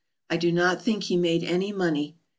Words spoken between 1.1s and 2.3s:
made any money.